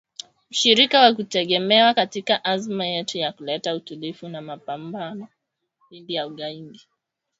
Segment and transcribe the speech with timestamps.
[0.51, 5.27] “mshirika wa kutegemewa katika azma yetu ya kuleta utulivu na mapambano
[5.89, 6.81] dhidi ya ugaidi”